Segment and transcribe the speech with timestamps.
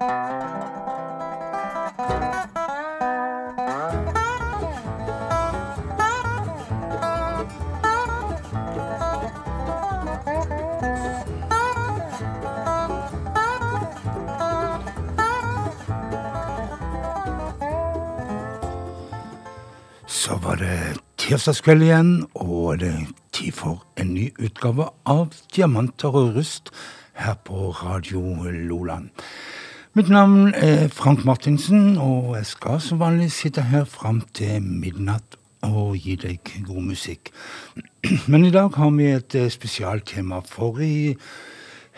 [0.00, 0.12] Så var
[20.56, 26.72] det tirsdagskveld igjen, og det er tid for en ny utgave av Diamanter og rust
[27.20, 29.12] her på Radio Loland.
[29.92, 35.34] Mitt navn er Frank Martinsen, og jeg skal som vanlig sitte her fram til midnatt
[35.66, 37.32] og gi deg god musikk.
[38.30, 41.16] Men i dag har vi et eh, spesialtema, for i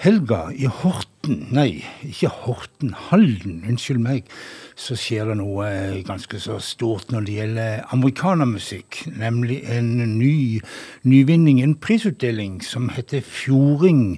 [0.01, 4.33] helga i Horten Nei, ikke Horten, Halden, unnskyld meg.
[4.73, 9.03] Så skjer det noe eh, ganske så stort når det gjelder amerikanermusikk.
[9.21, 10.63] Nemlig en ny
[11.05, 14.17] nyvinning, en prisutdeling som heter Fjording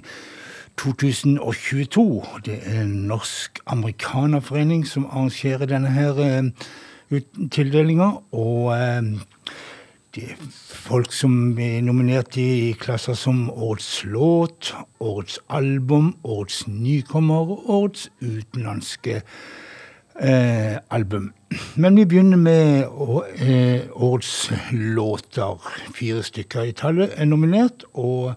[0.77, 2.23] 2022.
[2.45, 8.11] Det er norsk amerikanerforening som arrangerer denne her eh, tildelinga.
[8.31, 9.01] Og eh,
[10.15, 17.51] det er folk som er nominert i klasser som Årets låt, Årets album, Årets nykommer
[17.51, 19.21] og Årets utenlandske
[20.21, 21.33] eh, album.
[21.75, 22.83] Men vi begynner med
[23.39, 25.59] eh, årets låter.
[25.95, 27.83] Fire stykker i tallet er nominert.
[27.93, 28.33] og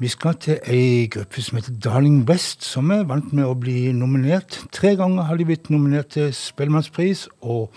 [0.00, 3.90] vi skal til ei gruppe som heter Darling West, som er vant med å bli
[3.92, 4.62] nominert.
[4.72, 7.68] Tre ganger har de blitt nominert til Spellemannspris, og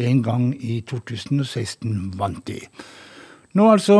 [0.00, 2.62] én gang i 2016 vant de.
[3.52, 3.98] Nå altså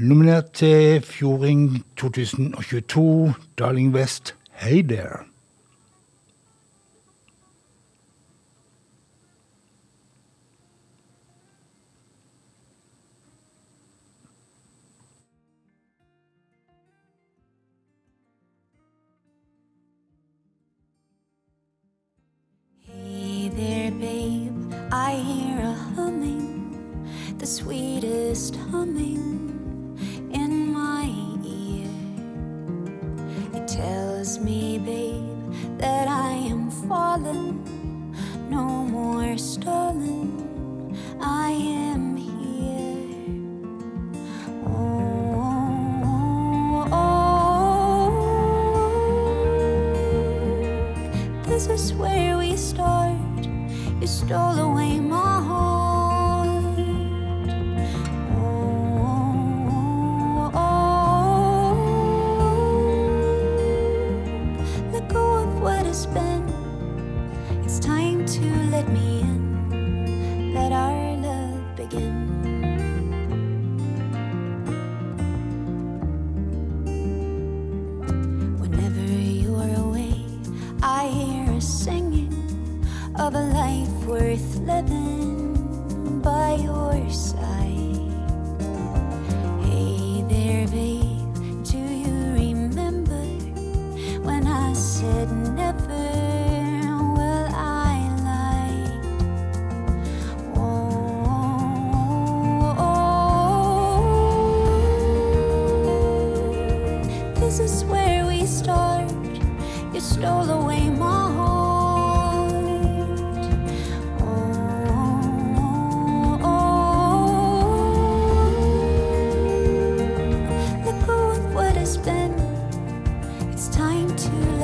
[0.00, 5.29] nominert til Fjording 2022, Darling West, Hey there,
[27.40, 29.49] the sweetest humming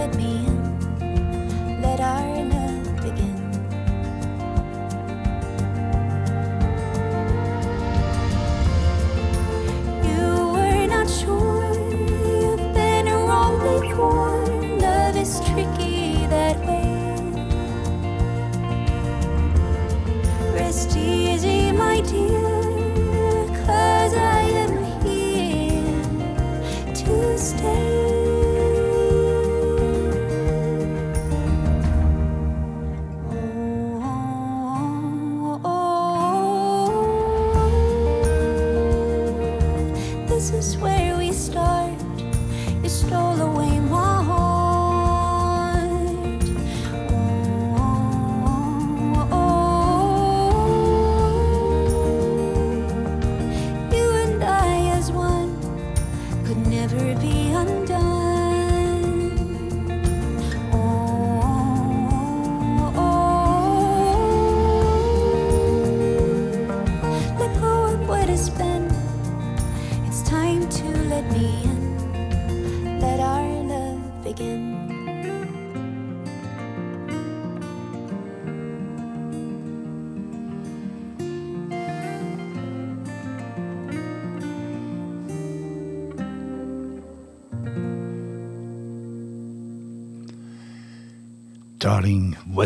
[0.06, 1.82] let me in.
[1.82, 2.65] Let our love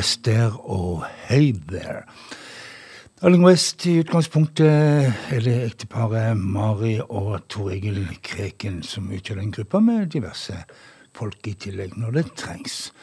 [0.01, 2.03] West der og Hey There.
[3.23, 4.71] Darling West i utgangspunktet
[5.31, 10.57] er det ekteparet Mari og Tor Egil Kreken som utgjør den gruppa, med diverse
[11.13, 12.95] folk i tillegg når det trengs.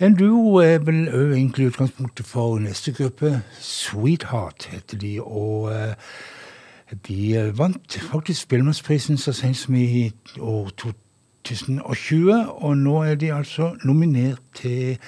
[0.00, 3.36] En duo er vel òg egentlig utgangspunktet for neste gruppe.
[3.60, 5.94] Sweetheart heter de, og eh,
[7.06, 10.10] de vant faktisk Spellemannsprisen så sent som i
[10.40, 14.98] år 2020, og nå er de altså nominert til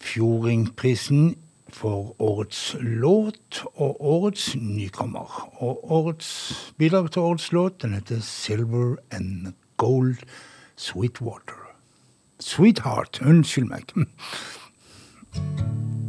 [0.00, 1.36] Fjordingprisen
[1.68, 5.62] for årets låt og årets nykommer.
[5.62, 10.16] Og årets bidrag til årets låt den heter Silver and Gold
[10.76, 11.76] Sweetwater.
[12.40, 13.20] Sweetheart.
[13.22, 13.82] Unnskyld meg.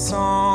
[0.00, 0.49] song.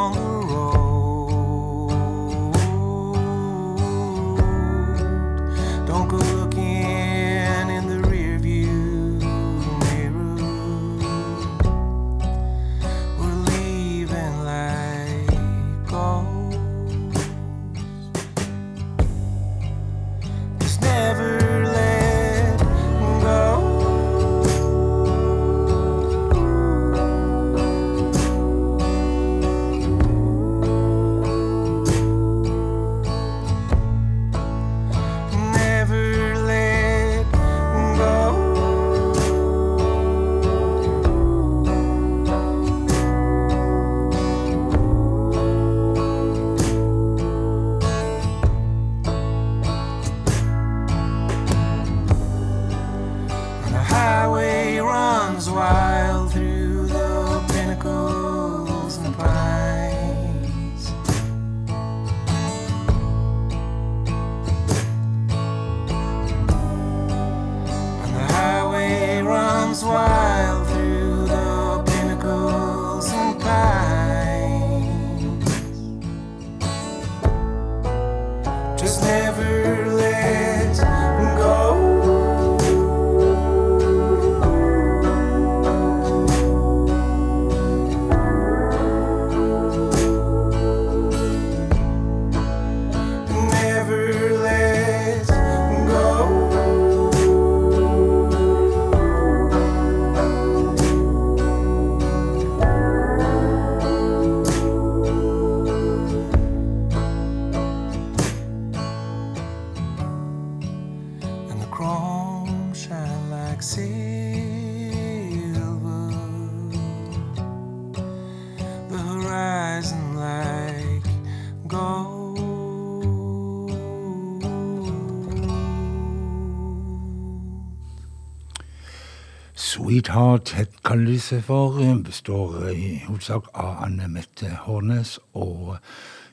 [129.55, 131.75] Sweetheart kaller de seg for.
[132.03, 135.75] Består i hovedsak av Anne Mette Hårnes og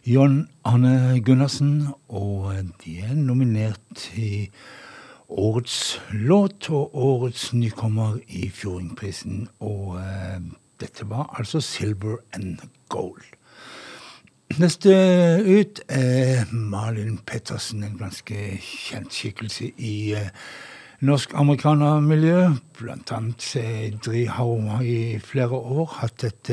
[0.07, 1.89] John Arne Gundersen.
[2.09, 4.53] Og de er nominert til
[5.39, 9.47] årets låt og årets nykommer i Fjordingprisen.
[9.61, 10.41] Og eh,
[10.81, 12.59] dette var altså Silver and
[12.89, 13.23] Gold.
[14.61, 14.93] Neste
[15.47, 20.29] ut er Malin Pettersen, en ganske kjent skikkelse i eh,
[21.01, 22.51] norsk-amerikanermiljø.
[22.79, 23.49] Blant annet
[24.37, 26.53] har i flere år hatt et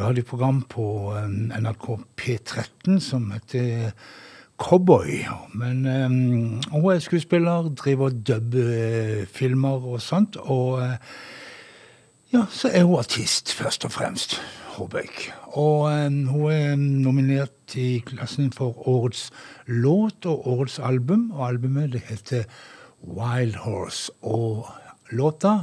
[0.00, 1.14] radioprogram på
[1.62, 3.94] NRK P13 som heter
[4.58, 5.24] Cowboy.
[5.54, 5.84] Men
[6.70, 10.36] hun er skuespiller, driver dubfilmer og sånt.
[10.36, 10.82] Og
[12.34, 14.40] ja, så er hun artist, først og fremst.
[14.74, 15.20] Håbøk.
[15.54, 19.28] Og um, hun er nominert i klassen for årets
[19.66, 21.30] låt og årets album.
[21.30, 22.42] Og albumet det heter
[23.06, 24.12] Wild Horse.
[24.22, 24.66] Og
[25.10, 25.58] låta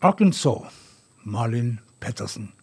[0.00, 0.72] Arkansas.
[1.24, 2.55] Malin Pettersen.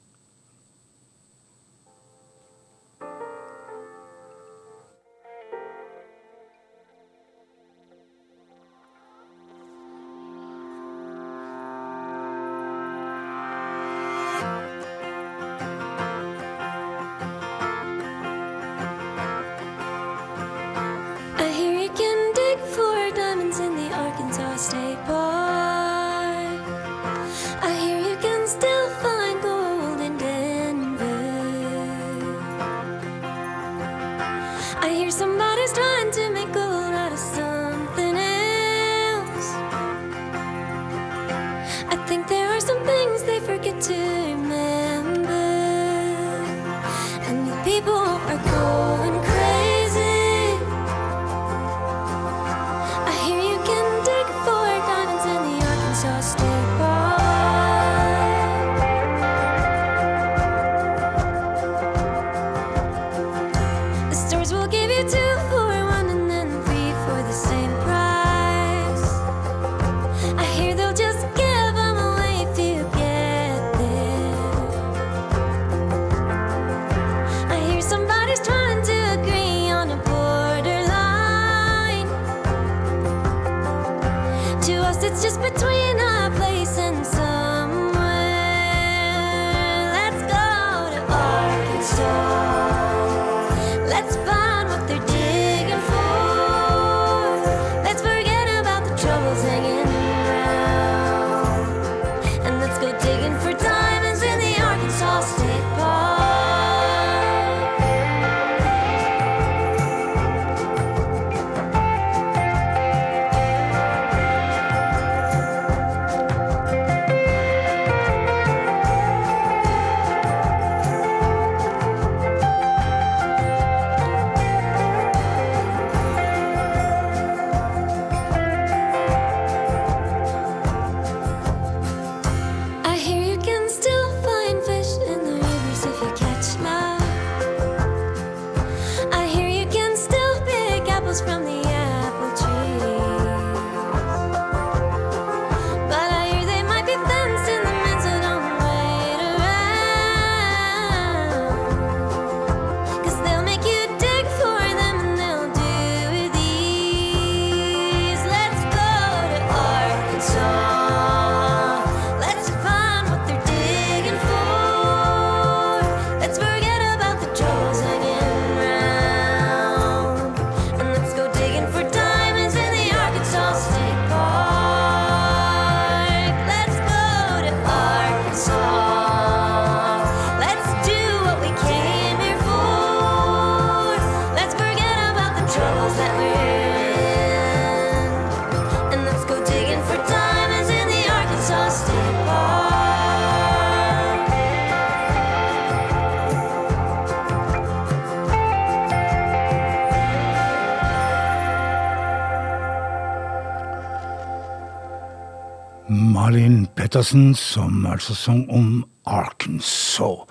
[207.04, 210.24] Pettersen, som altså sang om Arkansas.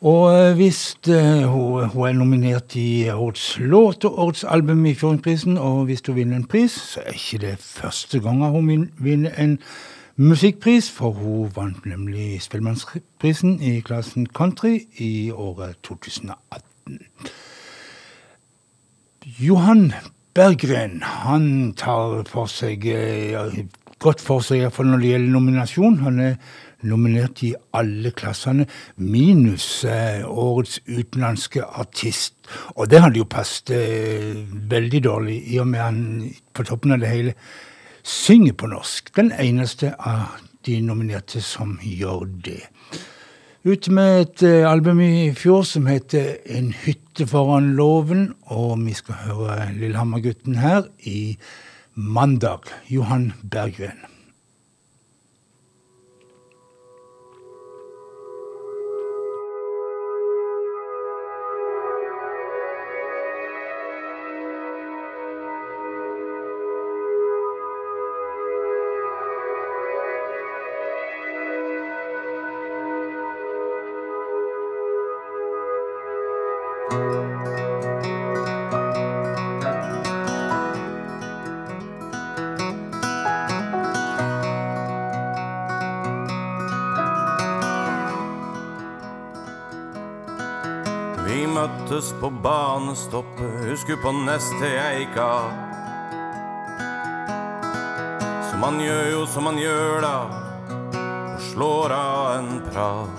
[0.00, 5.58] Og eh, hvis hun, hun, er nominert i årets låt og årets album i Fjordingprisen,
[5.58, 9.58] og hvis hun vinner en pris, så er ikke det første gangen hun vinner en
[10.16, 16.98] musikkpris, for hun vant nemlig Spellemannsprisen i klassen country i året 2018.
[19.38, 19.92] Johan
[20.34, 23.54] Berggren han tar for seg uh,
[24.00, 25.98] godt for seg, iallfall når det gjelder nominasjon.
[26.04, 26.36] Han er
[26.88, 28.66] nominert i alle klassene,
[28.96, 32.36] minus eh, årets utenlandske artist.
[32.76, 34.40] Og det hadde jo passet eh,
[34.70, 36.00] veldig dårlig, i og med han
[36.56, 37.36] på toppen av det hele
[38.06, 39.12] synger på norsk.
[39.16, 42.62] Den eneste av de nominerte som gjør det.
[43.60, 48.94] Ute med et eh, album i fjor som heter En hytte foran låven, og vi
[48.96, 51.36] skal høre Lillehammer-gutten her i
[52.00, 54.09] 'Mandag', Johan Berggren.
[93.10, 95.50] Banestoppet, husker på neste jeg gikk av.
[98.50, 100.16] Så man gjør jo som man gjør da,
[101.34, 103.16] og slår av en prat.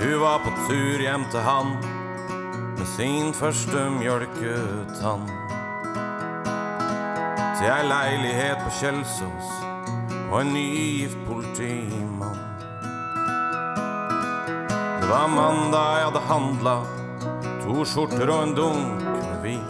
[0.00, 1.76] Hun var på tur hjem til han
[2.78, 5.26] med sin første mjølketann.
[7.58, 9.50] Til ei leilighet på Kjelsås
[10.30, 12.38] og en nygift politimann
[15.02, 16.76] Det var mandag jeg hadde handla
[17.70, 19.68] to skjorter og en dunk med vin.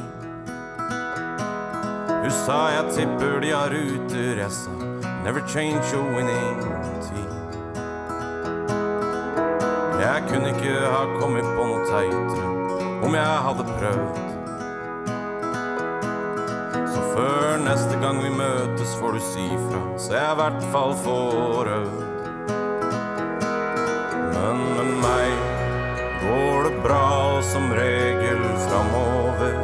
[2.08, 4.72] Hun sa jeg tipper de har ruter, jeg sa
[5.24, 6.62] never change your winning
[7.04, 7.28] team.
[10.00, 12.48] Jeg kunne ikke ha kommet på noe teitere
[13.04, 14.20] om jeg hadde prøvd.
[16.94, 20.96] Så før neste gang vi møtes, får du si fra, så jeg i hvert fall
[21.04, 22.00] får øvd.
[26.20, 29.54] går det bra som regel framover.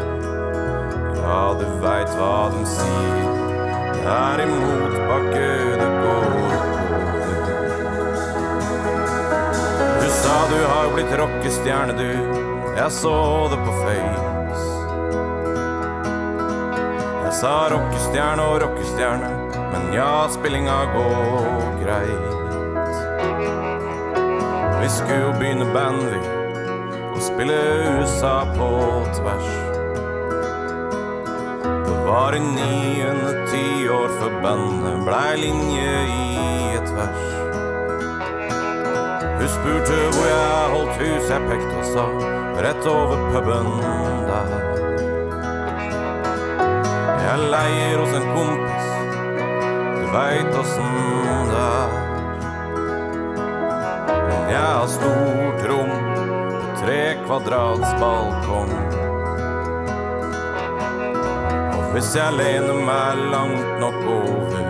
[1.17, 3.27] Ja, du veit hva de sier.
[3.93, 5.47] Det er i motbakke
[5.81, 6.31] det går.
[10.03, 12.11] Du sa du har blitt rockestjerne, du.
[12.77, 13.17] Jeg så
[13.53, 14.69] det på Face.
[17.25, 19.29] Jeg sa rockestjerne og rockestjerne,
[19.75, 22.33] men ja, spillinga går greit.
[24.81, 26.36] Vi skulle jo begynne band, vi
[27.37, 28.69] spille USA på
[29.15, 29.49] tvers.
[31.87, 37.27] Det var i niende tiår før bandet blei linje i et vers.
[39.37, 42.07] Hun spurte hvor jeg holdt hus, jeg pekte og sa
[42.65, 43.69] rett over puben
[44.31, 44.49] der.
[47.27, 48.89] Jeg leier hos en kompis,
[49.99, 50.89] du veit åssen
[51.53, 52.01] det er.
[54.25, 55.46] Men jeg har tre
[57.27, 58.73] kvadrats balkong.
[61.77, 64.69] Og hvis jeg lener meg langt nok over,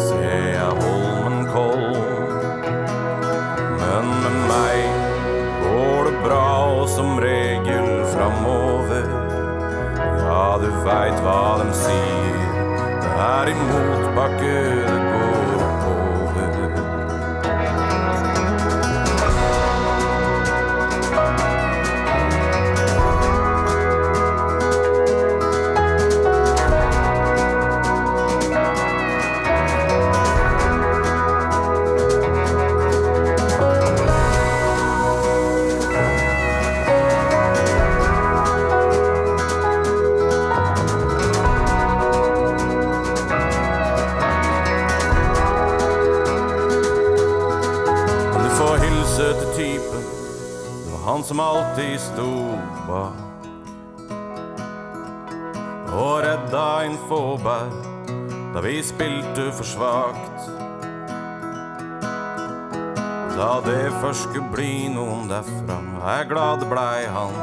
[0.00, 2.30] ser jeg Holmenkollen.
[3.82, 4.78] Men med meg
[5.66, 6.46] går det bra,
[6.78, 9.04] og som regel framover.
[10.22, 12.40] Ja, du veit hva de sier,
[13.02, 14.56] det er i motbakke
[51.32, 53.46] som alltid sto bak.
[55.92, 57.72] Og redda en Fåberg
[58.52, 60.50] da vi spilte for svakt.
[63.32, 65.78] Da det først skulle bli noen derfra,
[66.18, 67.40] er glad det blei han.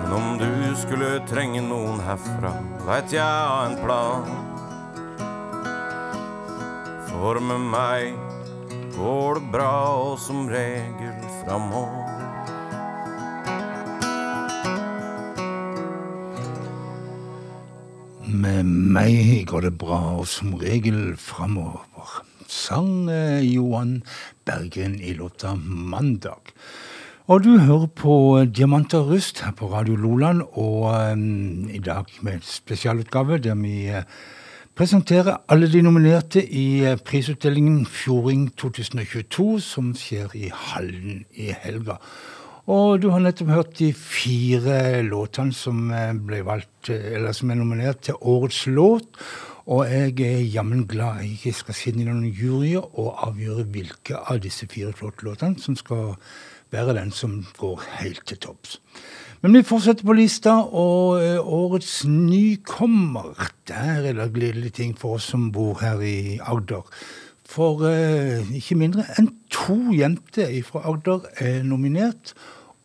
[0.00, 2.56] Men om du skulle trenge noen herfra,
[2.88, 4.36] veit jeg av en plan.
[7.12, 8.31] For med meg
[8.96, 9.72] går det bra,
[10.10, 12.08] og som regel framover.
[18.32, 22.22] Med meg går det bra, og som regel framover.
[22.48, 23.08] Sang
[23.40, 24.02] Johan
[24.44, 26.52] Bergen i låta 'Mandag'.
[27.26, 32.42] Og du hører på Diamanter Rust her på Radio Loland, og um, i dag med
[32.42, 34.02] spesialutgave der vi uh,
[34.74, 41.98] presentere alle de nominerte i eh, prisutdelingen Fjording 2022, som skjer i Hallen i helga.
[42.72, 46.14] Og du har nettopp hørt de fire låtene som eh,
[46.46, 49.10] valgt, eh, som er nominert til årets låt.
[49.66, 54.18] Og jeg er jammen glad jeg ikke skal sitte i noen juryer og avgjøre hvilke
[54.24, 56.16] av disse fire flotte låtene som skal
[56.72, 58.80] være den som går helt til topps.
[59.42, 63.32] Men vi fortsetter på lista, og årets nykommer
[63.66, 66.86] Der er det gledelige ting for oss som bor her i Agder.
[67.42, 67.82] For
[68.54, 72.36] ikke mindre enn to jenter fra Agder er nominert.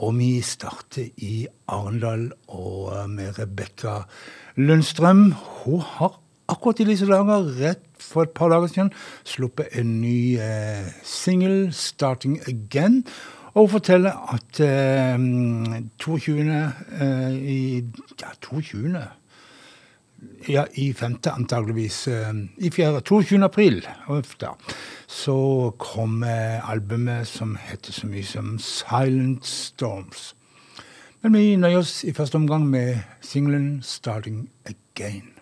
[0.02, 4.02] Og vi starter i Arendal og med Rebekka
[4.58, 5.32] Lundstrøm.
[5.64, 6.18] Hun har
[6.50, 8.92] akkurat i disse dager, rett for et par dager siden,
[9.26, 13.04] sluppet en ny eh, singel, 'Starting Again'.
[13.58, 15.18] Og hun forteller at eh,
[16.00, 16.42] 22.
[17.02, 17.84] Eh, i
[18.22, 19.00] Ja, 22.
[20.50, 22.08] Ja, i femte, antageligvis.
[22.08, 23.02] Eh, I fjerde.
[23.02, 23.44] 22.
[23.44, 23.82] april.
[24.42, 24.54] Da,
[25.08, 30.36] så kom eh, albumet som heter så mye som 'Silent Storms'.
[31.22, 35.34] Men vi nøyer oss i første omgang med singelen 'Starting Again'.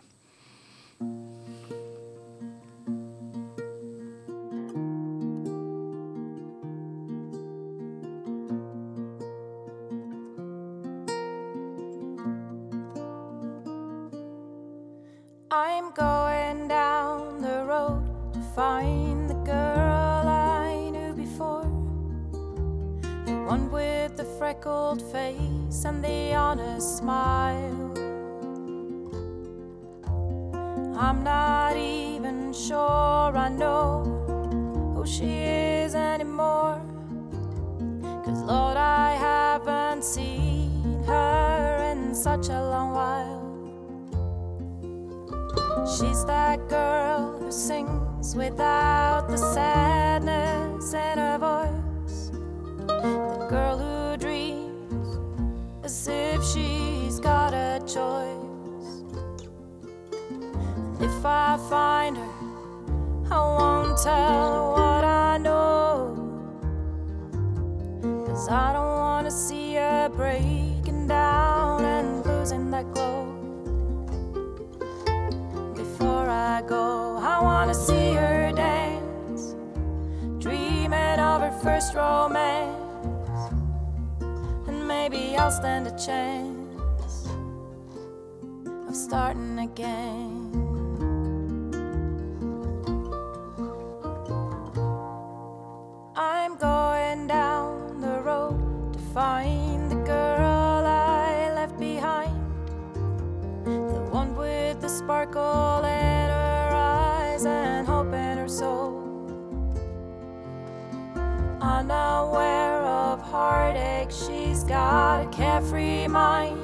[113.65, 116.59] Heartache, she's got a carefree mind.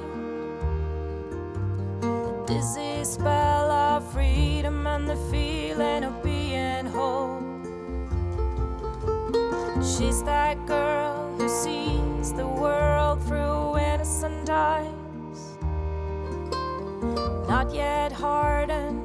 [2.01, 7.41] The dizzy spell of freedom and the feeling of being whole.
[9.81, 15.57] She's that girl who sees the world through innocent eyes
[17.47, 19.01] not yet hardened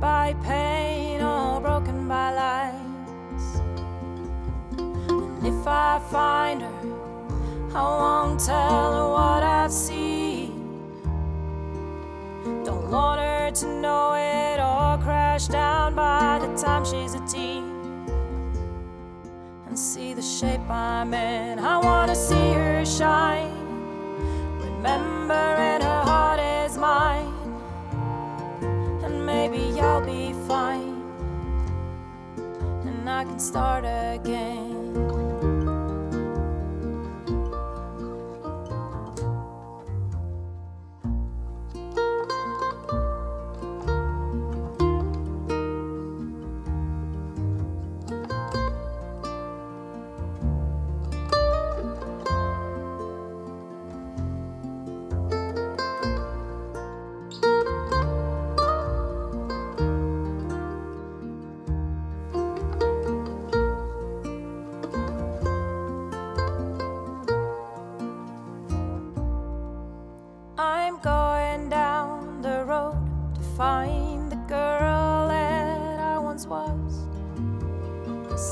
[0.00, 3.46] by pain or broken by lies.
[4.78, 6.73] And if I find her,
[7.74, 10.52] I won't tell her what I've seen.
[12.64, 17.64] Don't want her to know it all crash down by the time she's a teen.
[19.66, 21.58] And see the shape I'm in.
[21.58, 23.52] I wanna see her shine.
[24.60, 27.34] Remembering her heart is mine
[29.04, 31.02] and maybe I'll be fine,
[32.86, 34.63] and I can start again.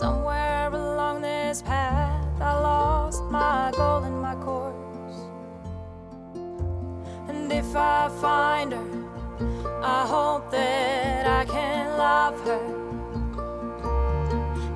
[0.03, 5.19] Somewhere along this path, I lost my goal and my course.
[7.29, 12.65] And if I find her, I hope that I can love her.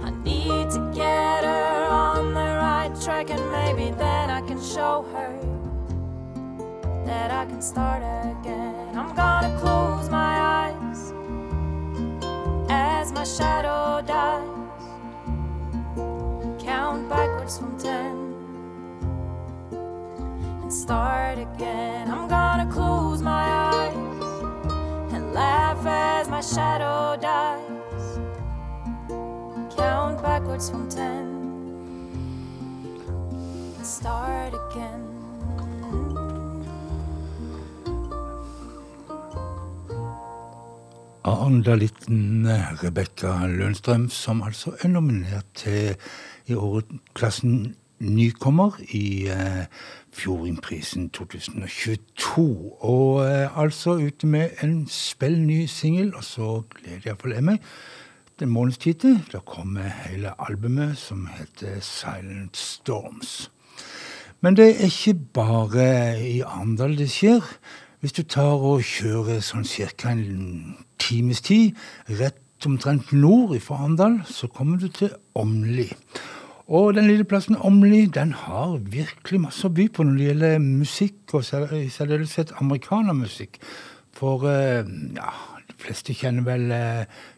[0.04, 5.04] I need to get her on the right track, and maybe then I can show
[5.12, 5.34] her
[7.04, 8.96] that I can start again.
[8.96, 11.12] I'm gonna close my eyes
[12.70, 14.05] as my shadow
[17.86, 18.14] ten.
[20.62, 22.04] and start again.
[22.14, 23.96] I'm gonna close my eyes
[25.14, 28.06] and laugh as my shadow dies.
[29.76, 31.24] Count backwards from ten
[33.78, 35.02] and start again.
[41.26, 42.46] Arendalitten
[42.82, 45.96] Rebekka Lønstrøm, som altså er nominert til
[46.46, 49.64] i året klassen nykommer i eh,
[50.12, 52.72] Fjordingprisen 2022.
[52.80, 57.58] Og eh, altså ute med en spell ny singel, og så gleder iallfall jeg meg
[58.40, 59.18] Den måneds tid.
[59.32, 63.50] Da kommer hele albumet som heter Silent Storms.
[64.40, 67.40] Men det er ikke bare i Arendal det skjer.
[68.00, 70.10] Hvis du tar og kjører sånn ca.
[70.12, 71.72] en times tid
[72.08, 75.88] rett omtrent nord fra Arendal, så kommer du til Åmli.
[76.66, 80.56] Og den lille plassen Åmli den har virkelig masse å by på når det gjelder
[80.62, 83.60] musikk, og i særdeleshet amerikanermusikk.
[84.16, 85.30] For ja,
[85.68, 86.72] de fleste kjenner vel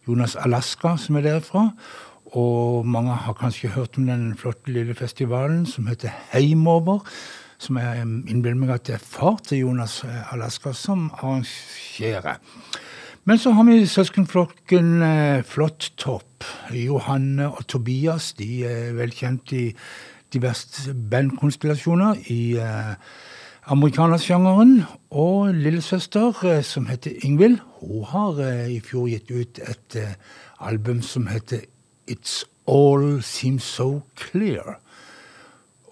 [0.09, 1.67] Jonas Alaska, som er derfra.
[2.39, 7.05] Og mange har kanskje hørt om den flotte lille festivalen som heter Heimover
[7.63, 10.01] som jeg innbiller meg at det er far til Jonas
[10.33, 12.39] Alaska som arrangerer.
[13.25, 16.45] Men så har vi søskenflokken eh, Flott Topp.
[16.73, 19.65] Johanne og Tobias de er velkjent i
[20.33, 22.95] diverse bandkonstellasjoner i eh,
[23.75, 24.83] amerikanersjangeren.
[25.11, 29.99] Og lillesøster, eh, som heter Ingvild, hun har i fjor gitt ut et
[30.61, 31.67] album som heter
[32.11, 34.79] It's All Seems So Clear.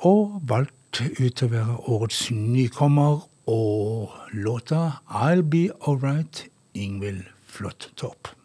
[0.04, 8.35] Og valgt ut til å være årets nykommer og låta I'll Be Alright, Ingvild Flåttopp.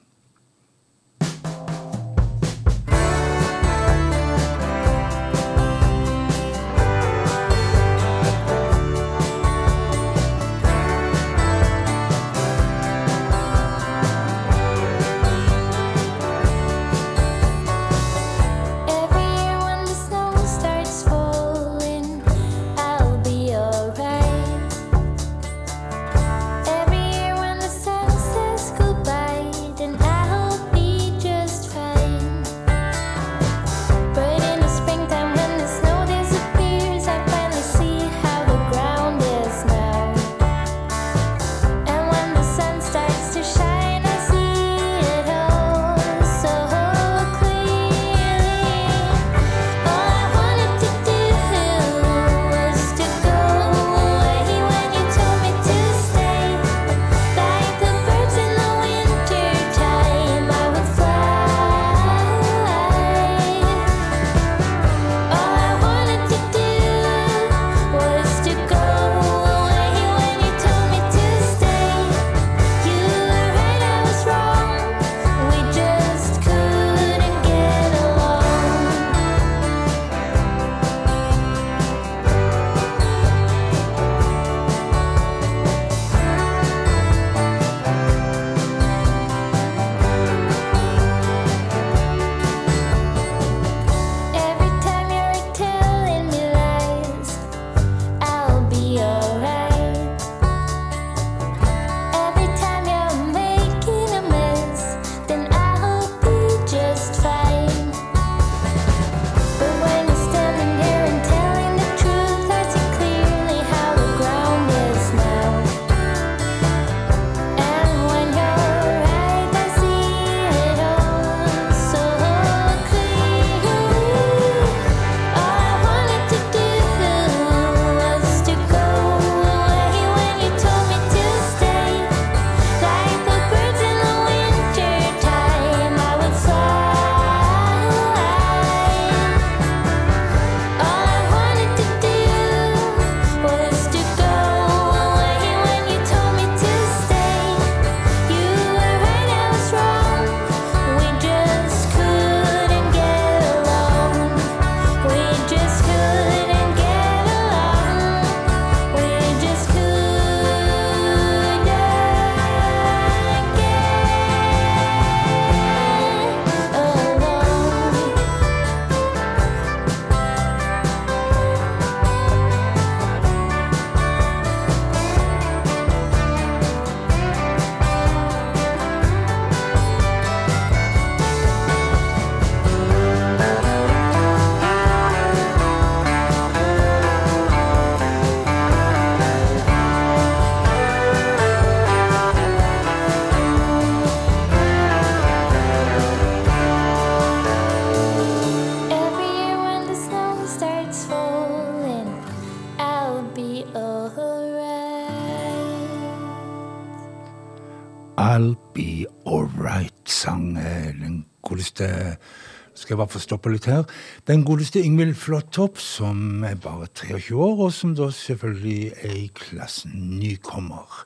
[212.91, 213.86] Skal bare få stoppe litt her.
[214.27, 219.30] Den godeste Ingvild Flåttopp, som er bare 23 år, og som da selvfølgelig er i
[219.32, 221.06] klassen nykommer.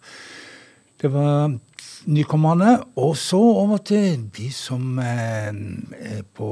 [0.97, 1.53] Det var
[2.09, 2.71] nykommerne.
[2.97, 6.49] Og så over til de som eh, er på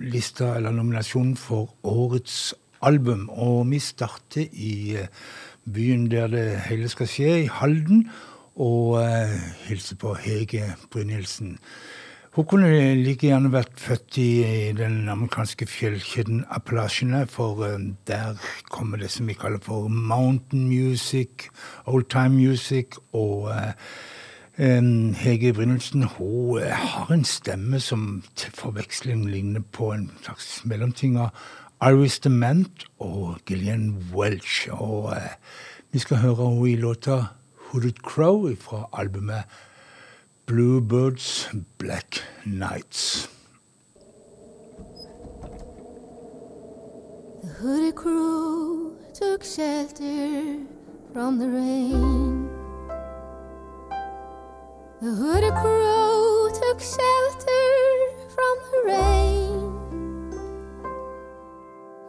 [0.00, 3.28] lista eller nominasjonen for årets album.
[3.30, 5.06] Og vi starter i eh,
[5.70, 8.08] byen der det hele skal skje, i Halden
[8.58, 8.98] og
[9.68, 11.60] hilser på Hege Brynildsen.
[12.32, 14.28] Hun kunne like gjerne vært født i
[14.72, 17.74] den amerikanske fjellkjeden Appalachiene, for uh,
[18.08, 18.38] der
[18.72, 21.50] kommer det som vi kaller for mountain music,
[21.84, 23.52] old time music, og
[24.56, 31.18] um, Hege Brynildsen hun har en stemme som til forveksling ligner på en slags mellomting
[31.20, 31.36] av
[31.84, 34.70] Iris Dement og Gillian Welch.
[34.72, 35.12] Og
[35.92, 37.26] vi skal høre henne i låta
[37.68, 39.44] Hooded Crow fra albumet
[40.44, 43.28] Bluebirds Black Nights.
[47.42, 50.58] The hooded crow took shelter
[51.12, 52.48] from the rain.
[55.00, 57.68] The hooded crow took shelter
[58.34, 60.30] from the rain.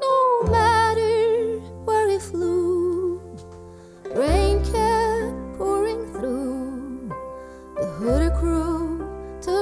[0.02, 3.22] No matter where he flew,
[4.16, 4.53] rain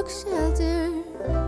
[0.02, 1.41] took shelter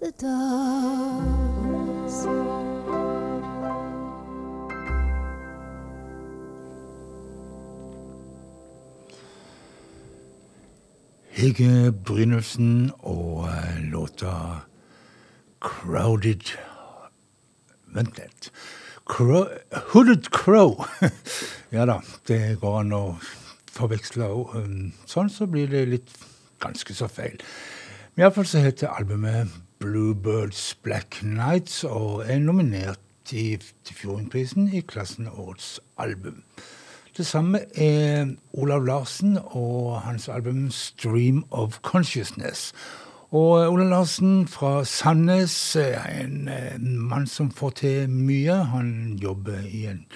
[0.00, 1.76] the doves.
[11.30, 14.60] Hege Brynildsen og uh, låta
[15.60, 16.58] 'Crowded'
[17.86, 18.50] Vent litt.
[19.06, 19.46] Crow,
[19.92, 20.84] Hooded Crow.
[21.72, 23.04] ja da, det går an å
[23.72, 24.56] forveksle òg.
[24.56, 26.12] Um, sånn så blir det litt
[26.60, 27.38] ganske så feil.
[28.16, 33.62] Iallfall så heter albumet Bluebirds Black Nights og er nominert til
[33.92, 36.42] Fjordingprisen i klassen Årets album.
[37.16, 42.72] Det samme er Olav Larsen og hans album 'Stream of Consciousness'.
[43.30, 48.54] Og Olav Larsen fra Sandnes er en, en mann som får til mye.
[48.54, 50.06] Han jobber i en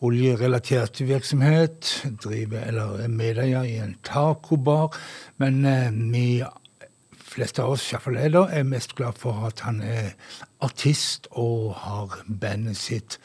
[0.00, 4.96] oljerelatert virksomhet, driver eller er medeier i en tacobar.
[5.36, 6.42] Men eh, vi
[7.38, 10.14] fleste av oss, iallfall jeg, er mest glad for at han er
[10.64, 13.18] artist og har bandet sitt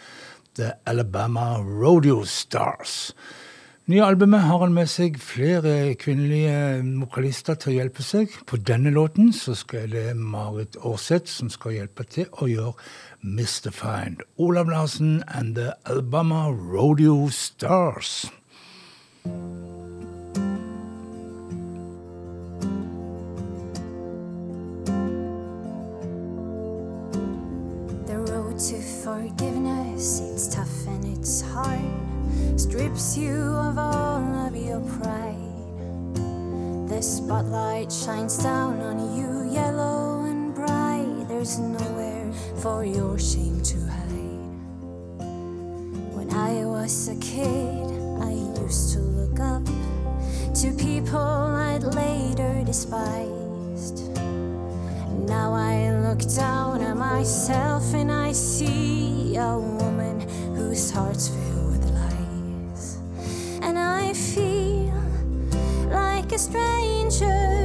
[0.53, 3.13] The Alabama Rodeo Stars.
[3.89, 8.37] Nye albumet har han med seg flere kvinnelige vokalister til å hjelpe seg.
[8.47, 12.77] På denne låten så skal det Marit Aarseth som skal hjelpe til å gjøre
[13.25, 13.73] Mr.
[13.73, 14.21] Find.
[14.37, 18.29] Olav Larsen and The Alabama Rodeo Stars.
[28.69, 31.81] To forgiveness, it's tough and it's hard.
[32.55, 36.15] strips you of all of your pride.
[36.87, 41.27] The spotlight shines down on you, yellow and bright.
[41.27, 44.47] There's nowhere for your shame to hide.
[46.15, 47.83] When I was a kid,
[48.23, 48.31] I
[48.63, 49.65] used to look up
[50.55, 54.07] to people I'd later despised.
[55.27, 60.19] Now I look down at myself and I see a woman
[60.55, 62.99] whose heart's filled with lies.
[63.63, 64.93] And I feel
[65.89, 67.62] like a stranger.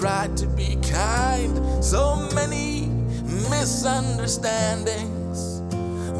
[0.00, 1.84] Tried to be kind.
[1.84, 2.86] So many
[3.50, 5.60] misunderstandings.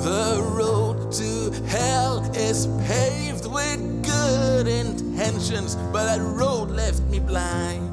[0.04, 7.88] The road to hell is paved with good intentions, but that road left me blind.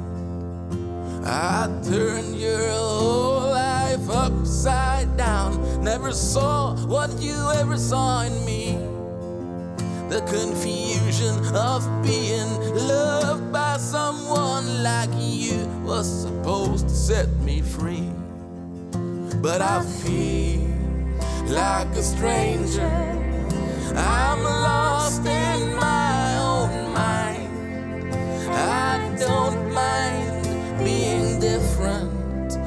[1.25, 5.81] I turned your whole life upside down.
[5.81, 8.77] Never saw what you ever saw in me.
[10.09, 12.49] The confusion of being
[12.89, 18.09] loved by someone like you was supposed to set me free.
[19.41, 20.67] But I feel
[21.45, 22.91] like a stranger.
[23.95, 28.13] I'm lost in my own mind.
[28.51, 32.59] I don't mind being different,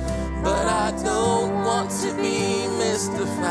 [0.43, 3.51] but I don't want to be mystified.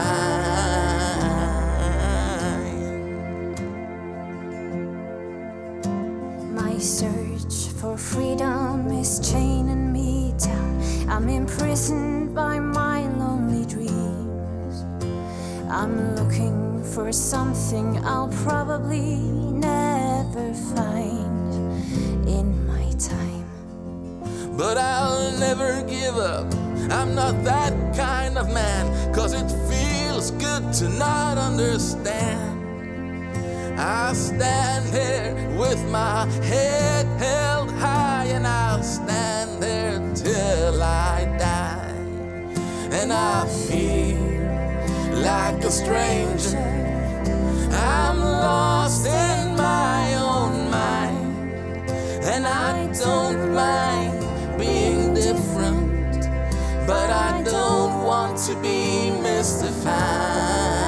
[6.60, 8.59] My search for freedom
[9.00, 11.10] is chaining me down.
[11.10, 14.84] I'm imprisoned by my lonely dreams.
[15.70, 19.16] I'm looking for something I'll probably
[19.70, 23.48] never find in my time.
[24.58, 26.54] But I'll never give up.
[26.92, 32.59] I'm not that kind of man, cause it feels good to not understand.
[33.82, 41.94] I stand there with my head held high, and I'll stand there till I die.
[42.92, 44.18] And I feel
[45.24, 46.58] like a stranger.
[47.72, 51.90] I'm lost in my own mind,
[52.24, 56.28] and I don't mind being different,
[56.86, 60.79] but I don't want to be mystified.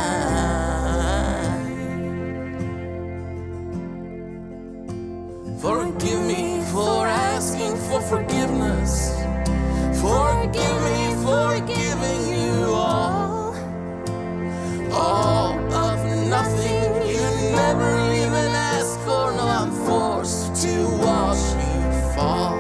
[5.62, 9.14] Forgive me for asking for forgiveness.
[10.02, 13.54] Forgive me for giving you all.
[14.92, 17.92] All of nothing you never
[18.24, 19.32] even asked for.
[19.38, 22.58] No, I'm forced to watch you fall.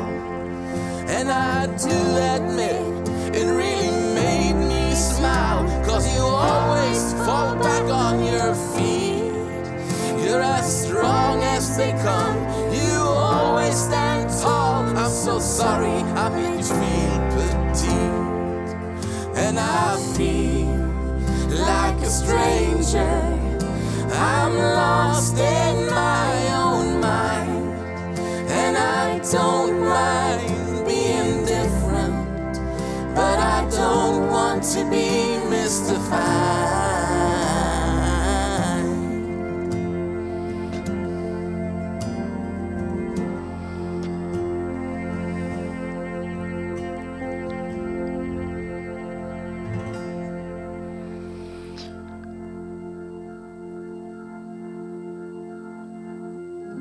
[1.10, 1.97] And I do
[2.36, 2.80] admit
[22.24, 23.13] stranger.
[24.11, 26.32] I'm lost in my
[26.63, 27.65] own mind.
[28.61, 32.15] And I don't mind being different.
[33.15, 36.70] But I don't want to be mystified.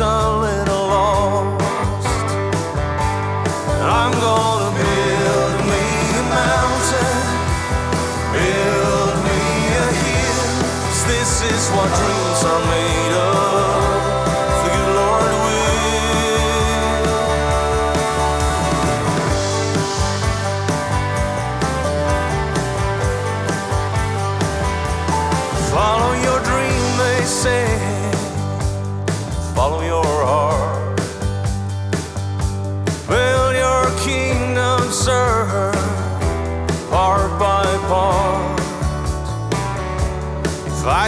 [0.01, 2.29] a little lost.
[3.99, 5.85] I'm gonna build me
[6.21, 7.21] a mountain,
[8.33, 9.41] build me
[9.83, 10.45] a hill.
[11.07, 13.00] this is what dreams are made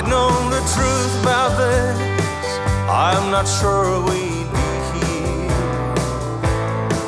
[0.03, 1.97] I'd known the truth about this,
[2.89, 5.47] I'm not sure we'd be here.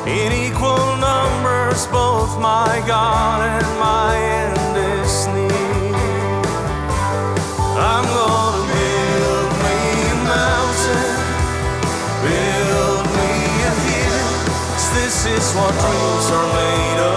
[0.08, 6.40] In equal numbers, both my God and my end is near.
[7.76, 9.78] I'm gonna build me
[10.08, 11.20] a mountain,
[12.24, 14.32] build me a hill.
[14.94, 17.15] this is what dreams are made of.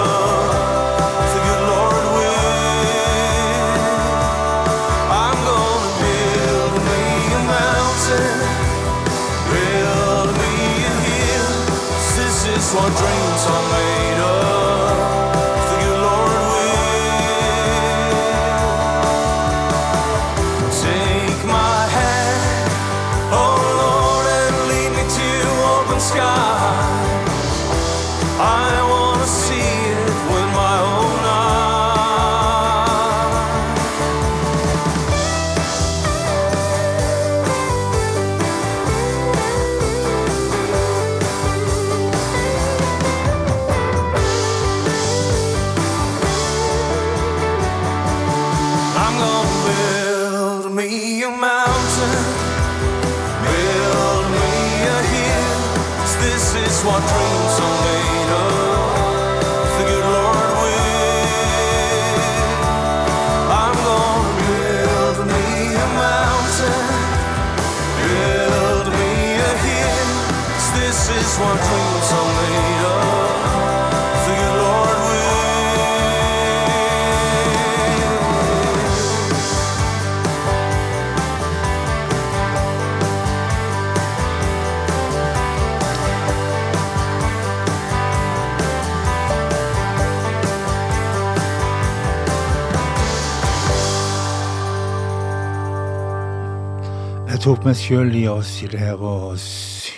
[97.39, 99.37] Jeg tok meg sjøl i å si det her og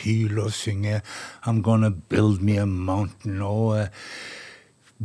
[0.04, 1.00] hyle og synge
[1.50, 3.40] I'm Gonna Build Me a Mountain.
[3.42, 3.88] Og eh,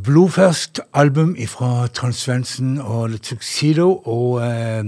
[0.05, 3.87] blodferskt album fra Trond Svendsen og The Tuxedo.
[4.05, 4.85] Og eh,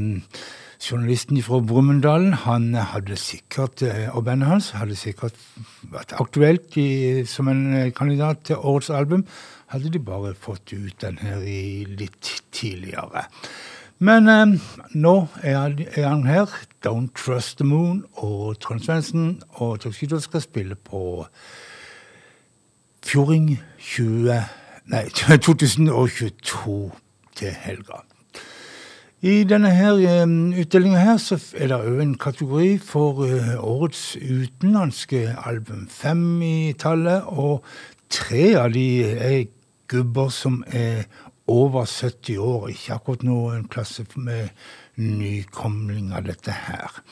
[0.91, 5.41] journalisten fra Brumunddal, han hadde sikkert, eh, og bandet hans hadde sikkert
[5.89, 9.25] vært aktuelt i, som en eh, kandidat til årets album.
[9.73, 13.25] Hadde de bare fått ut den her i litt tidligere.
[13.99, 14.59] Men eh,
[14.95, 16.47] nå er er han her.
[16.87, 21.27] Don't Trust the Moon og Trond Svendsen og Tuxedo skal spille på
[23.03, 24.39] Fjording 20,
[24.93, 25.05] nei,
[25.49, 26.93] 2022
[27.35, 28.05] til helga.
[29.19, 29.99] I denne her
[30.61, 35.89] utdelinga her så er det òg en kategori for eh, årets utenlandske album.
[35.91, 37.65] Fem i tallet, og
[38.11, 39.49] tre av de er
[39.91, 41.09] gubber som er
[41.49, 42.69] over 70 år.
[42.73, 44.53] Ikke akkurat noen klasse med
[44.97, 47.03] nykomling av dette her.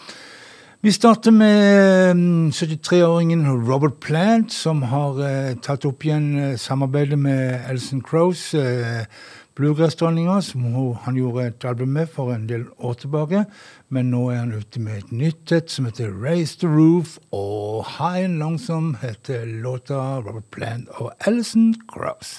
[0.85, 2.17] Vi starter med
[2.55, 9.09] 73-åringen Robert Plant, som har eh, tatt opp igjen eh, samarbeidet med Alison Crows eh,
[9.57, 13.45] bluegrass-dronninger, som hun, han gjorde et album med for en del år tilbake.
[13.89, 17.87] Men nå er han ute med et nytt et som heter Raise the Roof, og
[17.97, 22.39] High and Longsome heter låta Robert Plant og Alison Crows.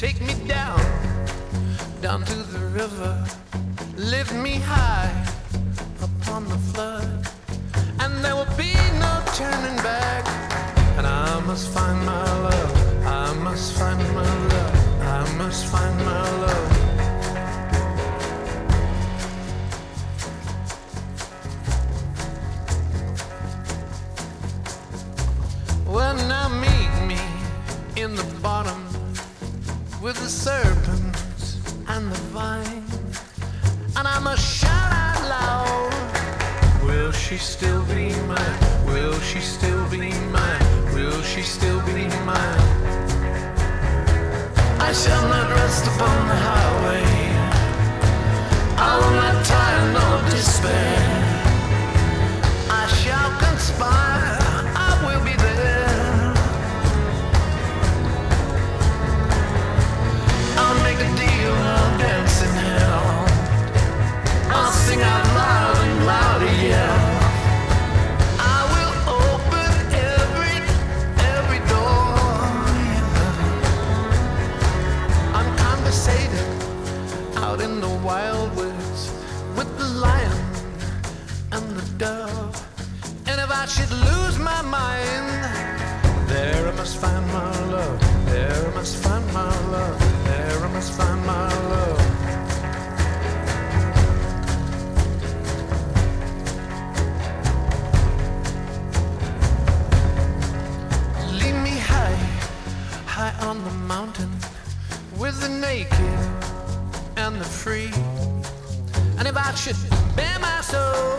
[0.00, 0.80] Take me down,
[2.00, 3.22] down to the river.
[3.98, 5.12] Lift me high
[6.00, 7.28] upon the flood.
[7.98, 10.26] And there will be no turning back.
[10.96, 13.06] And I must find my love.
[13.06, 14.74] I must find my love.
[15.02, 16.70] I must find my love.
[25.86, 26.48] Well, now
[30.02, 32.84] with the serpents and the vine.
[33.96, 36.84] And I must shout out loud.
[36.84, 38.86] Will she still be mine?
[38.86, 40.94] Will she still be mine?
[40.94, 42.66] Will she still be mine?
[44.80, 47.04] I shall not rest upon the highway.
[48.78, 50.96] I will not tire nor despair.
[52.70, 54.09] I shall conspire.
[86.90, 88.26] Must find my love.
[88.26, 90.24] There I must find my love.
[90.24, 92.00] There I must find my love.
[101.40, 102.18] Lead me high,
[103.06, 104.32] high on the mountain
[105.16, 106.18] with the naked
[107.16, 107.92] and the free.
[109.16, 109.76] And if I should
[110.16, 111.18] bare my soul,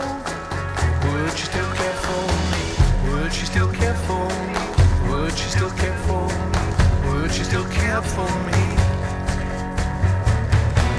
[1.04, 2.64] would you still care for me?
[3.22, 3.91] Would you still care?
[5.32, 6.60] Would you still care for me?
[7.08, 8.62] Would still care for me?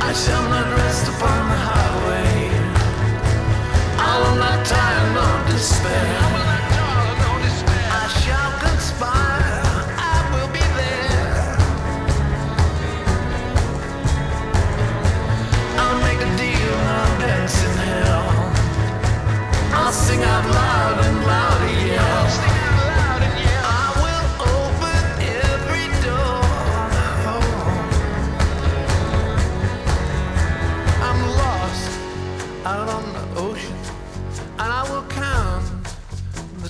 [0.01, 2.49] I shall not rest upon the highway.
[4.09, 6.17] I will not tire nor despair.
[8.01, 9.61] I shall conspire.
[10.01, 11.53] I will be there.
[15.77, 16.77] I'll make a deal.
[17.85, 18.25] Hell.
[19.75, 21.52] I'll sing out loud and louder,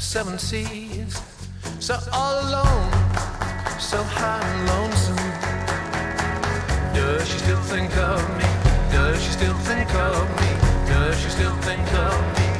[0.03, 1.21] seven seas.
[1.79, 2.91] So all alone,
[3.79, 5.15] so high and lonesome.
[6.93, 8.49] Does she still think of me?
[8.91, 10.51] Does she still think of me?
[10.87, 12.52] Does she still think of me?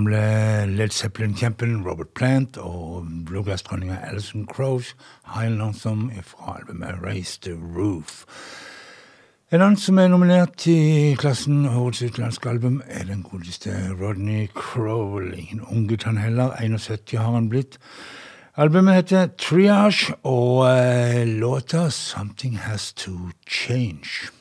[0.00, 4.96] Gamle Led Zeppelin-kjempen Robert Plant og bluegrass-dronninga Alison Crows,
[5.34, 8.24] High Lonesome fra albumet Raise the Roof.
[9.52, 15.34] En annen som er nominert til klassen Årets utenlandske album, er den godeste Rodney Crowell.
[15.36, 17.76] Ingen unggutt han heller, 71 har han blitt.
[18.56, 23.12] Albumet heter Triage, og uh, låta Something Has To
[23.46, 24.32] Change.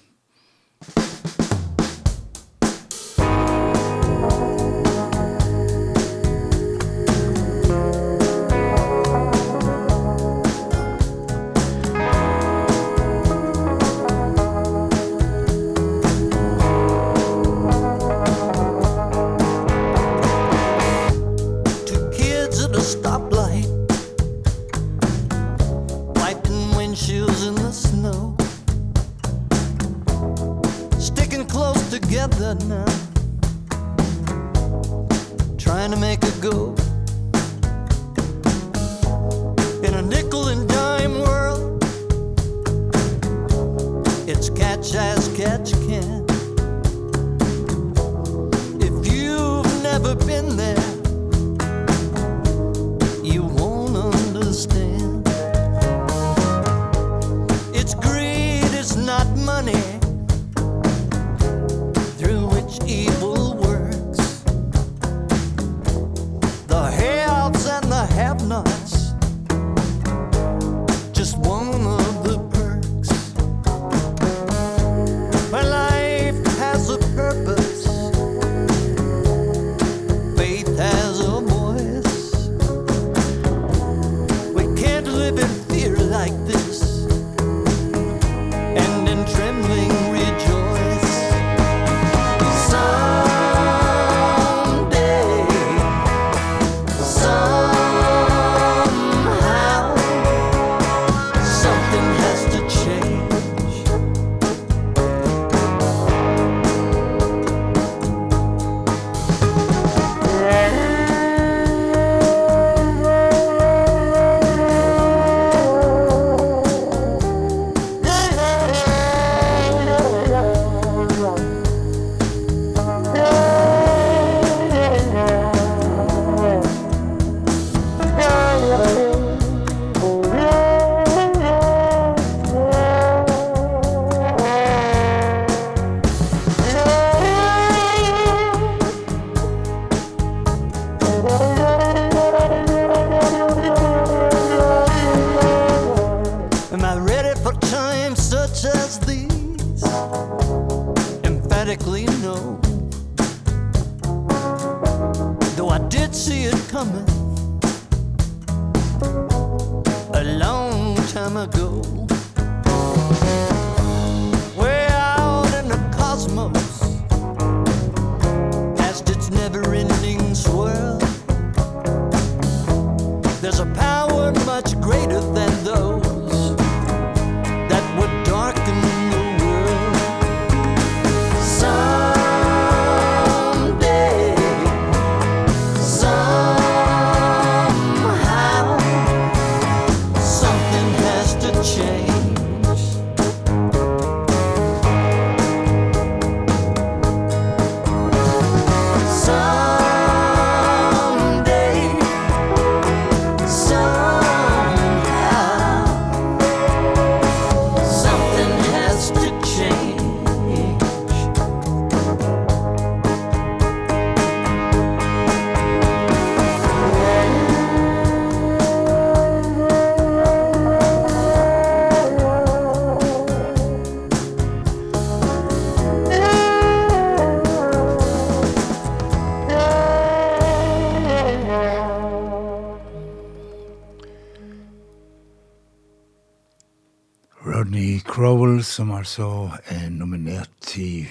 [238.64, 241.08] Som altså er nominert til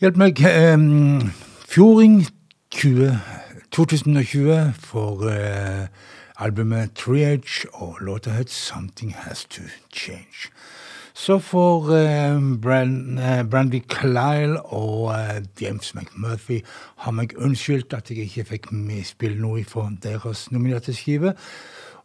[0.00, 0.36] Hjelp meg.
[1.68, 2.26] Fjording
[2.70, 3.18] 20,
[3.70, 5.86] 2020 for uh,
[6.38, 9.62] albumet Triage, og låta het 'Something Has To
[9.96, 10.50] Change'.
[11.14, 16.60] Så får uh, Brand, uh, Brandy Clile og uh, James McMurphy
[16.96, 18.66] ha meg unnskyldt at jeg ikke fikk
[19.04, 21.34] spille noe fra deres nominerte skive.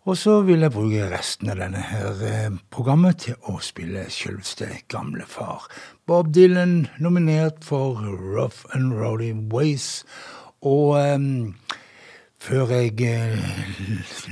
[0.07, 4.69] Og så vil jeg bruke resten av denne her eh, programmet til å spille selveste
[4.87, 5.65] gamlefar.
[6.07, 10.05] Bob Dylan nominert for Rough and Rowdy Ways.
[10.63, 11.27] Og um,
[12.39, 13.51] før jeg uh,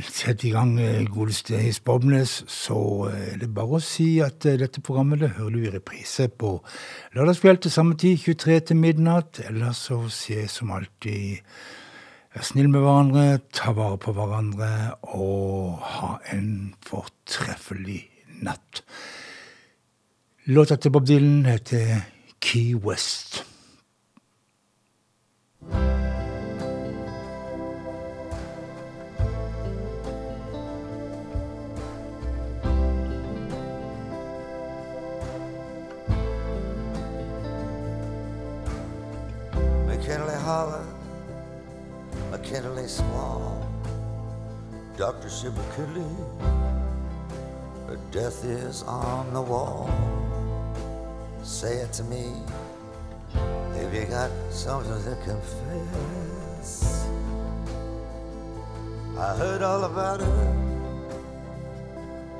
[0.07, 0.79] setter i gang
[1.11, 5.65] godeste His Bobnes, så er det bare å si at dette programmet det hører du
[5.65, 6.61] i reprise på
[7.19, 9.43] lørdagskveld til samme tid, 23 til midnatt.
[9.49, 11.43] Eller så jeg som alltid
[12.35, 14.67] Vær snill med hverandre, ta vare på hverandre
[15.15, 18.01] og ha en fortreffelig
[18.43, 18.81] natt.
[20.51, 22.03] Låta til Bob Dylan heter
[22.43, 23.45] Key West.
[39.87, 40.94] McKinley Hollow
[42.45, 43.67] McKinley Small,
[44.97, 45.29] Dr.
[45.31, 46.05] Sid McKinley,
[48.11, 49.89] death is on the wall.
[51.41, 52.33] Say it to me
[53.73, 57.07] if you got something to confess.
[59.17, 60.29] I heard all about it.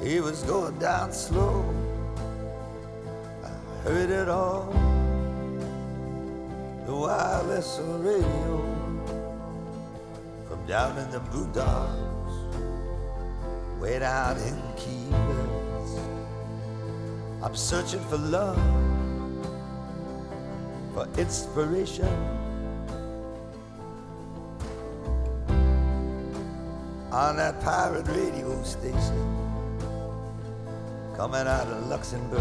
[0.08, 1.66] He was going down slow.
[3.44, 3.50] I
[3.82, 4.72] heard it all.
[6.86, 8.75] The wireless radio
[10.68, 12.40] down in the boondocks,
[13.80, 16.00] way down in Key West.
[17.44, 18.58] I'm searching for love,
[20.94, 22.08] for inspiration.
[27.12, 29.38] On that pirate radio station,
[31.16, 32.40] coming out of Luxembourg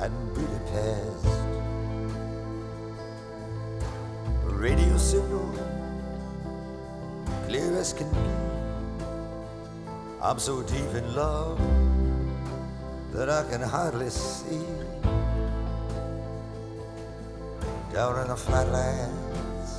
[0.00, 1.26] and Budapest.
[4.44, 5.63] Radio signal
[7.54, 8.18] clear as can be.
[10.20, 11.60] I'm so deep in love
[13.12, 14.66] that I can hardly see.
[17.92, 19.70] Down in the flatlands,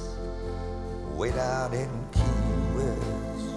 [1.16, 2.48] way down in Key
[2.78, 3.50] West.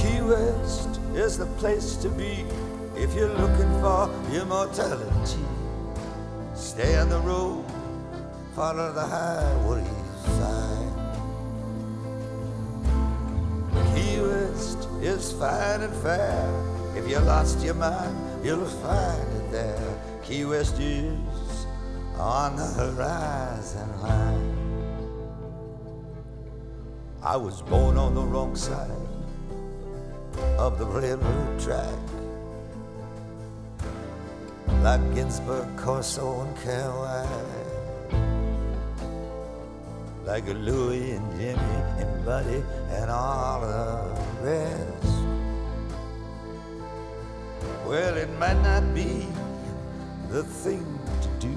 [0.00, 2.44] Key West is the place to be
[2.94, 5.44] if you're looking for immortality.
[6.54, 7.64] Stay on the road,
[8.54, 10.65] follow the highway.
[15.06, 16.50] Is fine and fair.
[16.96, 20.20] If you lost your mind, you'll find it there.
[20.24, 21.66] Key West is
[22.18, 24.56] on the horizon line.
[27.22, 28.90] I was born on the wrong side
[30.58, 31.98] of the railroad track.
[34.82, 37.65] Like Ginsburg, Corso, and Carolina
[40.26, 44.02] like Louie and Jimmy and Buddy and all the
[44.42, 45.06] rest.
[47.86, 49.28] Well, it might not be
[50.28, 50.84] the thing
[51.22, 51.56] to do,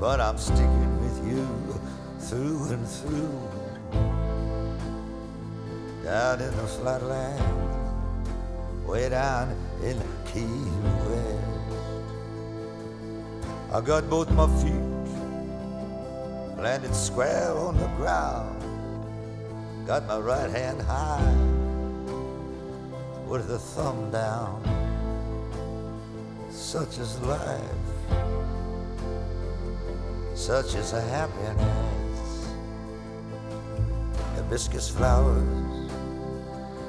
[0.00, 1.46] but I'm sticking with you
[2.18, 3.40] through and through.
[6.02, 7.44] Down in the flatland,
[8.86, 10.00] way down in
[10.32, 10.64] Key
[11.08, 11.56] West.
[13.72, 14.85] I got both my feet
[16.56, 18.62] landed square on the ground.
[19.86, 21.34] Got my right hand high
[23.28, 24.62] with the thumb down.
[26.50, 27.60] Such is life,
[30.34, 32.48] such is a happiness.
[34.34, 35.90] Hibiscus flowers,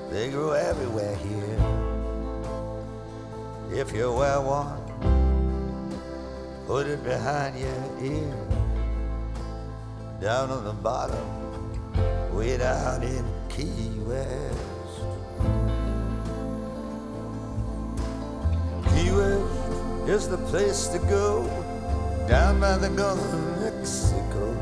[0.10, 1.60] they grow everywhere here.
[3.72, 4.82] If you wear one,
[6.66, 8.67] put it behind your ear
[10.20, 14.58] down on the bottom, way down in Key West.
[18.90, 21.46] Key West is the place to go,
[22.28, 24.58] down by the Gulf of Mexico,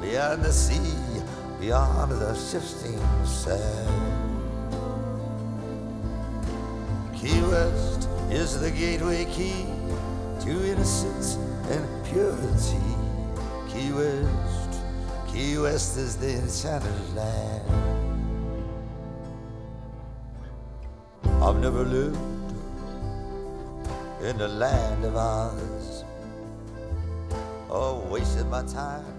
[0.00, 1.22] beyond the sea,
[1.60, 3.88] beyond the shifting sand.
[7.14, 9.64] Key West is the gateway key
[10.40, 11.36] to innocence
[11.70, 12.82] and purity.
[13.68, 14.61] Key West
[15.32, 17.64] Key West is the enchanted land.
[21.42, 22.18] I've never lived
[24.20, 26.04] in the land of Oz
[27.70, 29.11] or wasted my time.